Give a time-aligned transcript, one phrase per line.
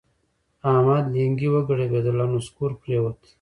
[0.61, 3.19] د احمد لېنګي وګړبېدل او نسکور پرېوت.